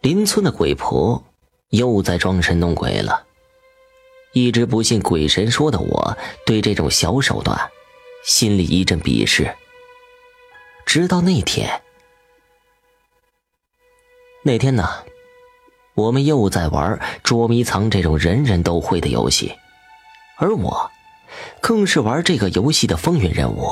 [0.00, 1.22] 邻村的鬼婆
[1.68, 3.26] 又在装神弄鬼了。
[4.32, 7.70] 一直不信鬼神说的我，对这种小手段，
[8.24, 9.54] 心里一阵鄙视。
[10.86, 11.82] 直到那天，
[14.42, 14.88] 那天呢，
[15.94, 19.54] 我们又在玩捉迷藏这种人人都会的游戏，
[20.38, 20.90] 而我，
[21.60, 23.68] 更是玩这个游戏的风云人物。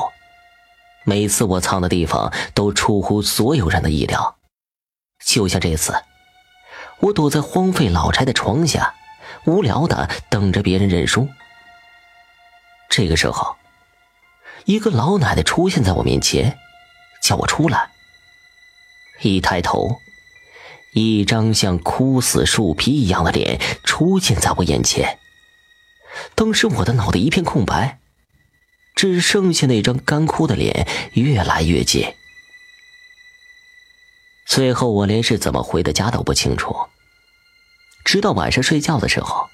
[1.05, 4.37] 每次我藏的地方都出乎所有人的意料，
[5.25, 5.93] 就像这次。
[7.01, 8.93] 我躲在荒废老宅的床下，
[9.45, 11.27] 无聊的等着别人认输。
[12.89, 13.55] 这个时候，
[14.65, 16.57] 一个老奶奶出现在我面前，
[17.21, 17.89] 叫我出来。
[19.21, 19.99] 一抬头，
[20.93, 25.19] 一张像枯死树皮一样的脸出现在我眼前。
[26.35, 27.99] 当时我的脑袋一片空白，
[28.95, 32.13] 只剩下那张干枯的脸越来越近。
[34.49, 36.75] 最后，我连是怎么回的家都不清楚。
[38.03, 39.47] 直到晚上睡觉的时候，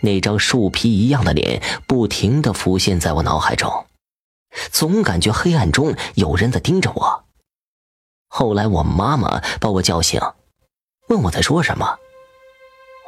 [0.00, 3.86] 那张树皮一样的脸不停的浮现在我脑海中，
[4.72, 7.24] 总感觉黑暗中有人在盯着我。
[8.26, 10.20] 后来，我妈妈把我叫醒，
[11.08, 11.98] 问我在说什么。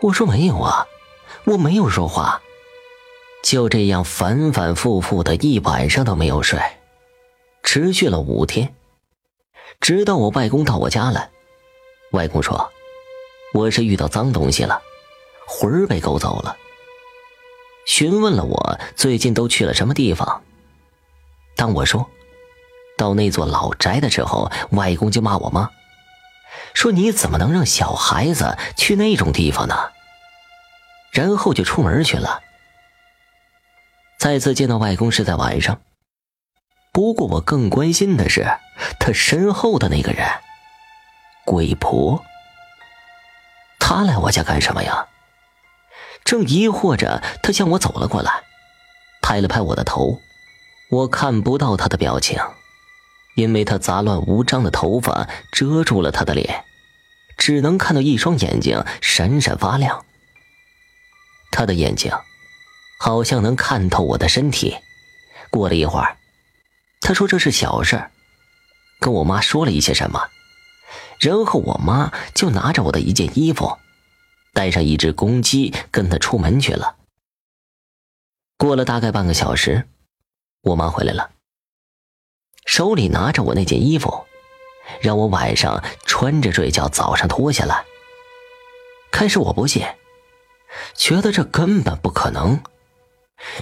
[0.02, 0.86] 我说没有啊，
[1.44, 2.40] 我没有说话。
[3.42, 6.60] 就这样反反复复的一晚上都没有睡，
[7.64, 8.76] 持续了五天。
[9.78, 11.30] 直到我外公到我家来，
[12.12, 12.72] 外公说
[13.54, 14.80] ：“我是遇到脏东西了，
[15.46, 16.56] 魂儿被勾走了。”
[17.86, 20.42] 询问了我最近都去了什么地方。
[21.56, 22.08] 当我说
[22.96, 25.70] 到那座老宅的时候，外公就骂我妈，
[26.74, 29.74] 说：“你怎么能让小孩子去那种地方呢？”
[31.10, 32.42] 然后就出门去了。
[34.18, 35.80] 再次见到外公是在晚上。
[36.92, 38.46] 不过我更关心的是，
[38.98, 40.26] 他身后的那个人，
[41.44, 42.22] 鬼婆。
[43.78, 45.06] 他来我家干什么呀？
[46.24, 48.42] 正疑惑着，他向我走了过来，
[49.22, 50.20] 拍了拍我的头。
[50.90, 52.38] 我看不到他的表情，
[53.36, 56.64] 因为他杂乱无章的头发遮住了他的脸，
[57.36, 60.04] 只能看到一双眼睛闪闪发亮。
[61.52, 62.12] 他的眼睛，
[62.98, 64.76] 好像能看透我的身体。
[65.50, 66.16] 过了一会儿。
[67.00, 68.10] 他说：“这是小事
[69.00, 70.28] 跟我妈说了一些什么，
[71.18, 73.78] 然后我妈就拿着我的一件衣服，
[74.52, 76.96] 带上一只公鸡，跟他出门去了。
[78.56, 79.88] 过了大概半个小时，
[80.62, 81.30] 我妈回来了，
[82.66, 84.26] 手里拿着我那件衣服，
[85.00, 87.84] 让我晚上穿着睡觉，早上脱下来。
[89.10, 89.84] 开始我不信，
[90.94, 92.62] 觉得这根本不可能，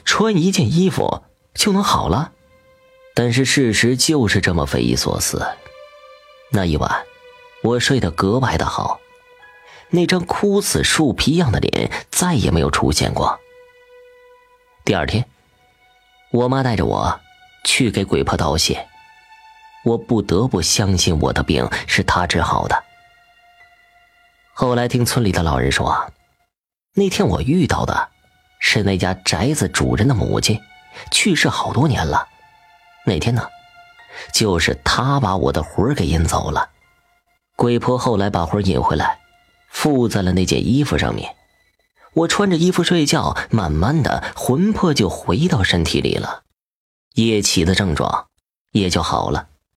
[0.04, 1.22] 穿一件衣服
[1.54, 2.32] 就能好了。”
[3.18, 5.44] 但是事实就是这么匪夷所思。
[6.52, 7.04] 那一晚，
[7.64, 9.00] 我睡得格外的好，
[9.90, 13.36] 那张枯死树皮一样的脸再也没有出现过。
[14.84, 15.24] 第二天，
[16.30, 17.18] 我妈带着我
[17.64, 18.86] 去给鬼婆道谢，
[19.84, 22.84] 我不得不相信我的病是她治好的。
[24.54, 26.12] 后来听村里的老人说，
[26.94, 28.10] 那天我遇到的，
[28.60, 30.60] 是那家宅子主人的母亲，
[31.10, 32.28] 去世好多年了。
[33.08, 33.48] 哪天呢，
[34.32, 36.70] 就是他把我的魂给引走了。
[37.56, 39.18] 鬼婆后来把魂引回来，
[39.68, 41.34] 附在了那件衣服上面。
[42.14, 46.42] 我穿着衣服睡觉，慢慢的魂魄就回到身体里了，
[47.14, 48.26] 夜起的症状
[48.72, 49.48] 也就好了。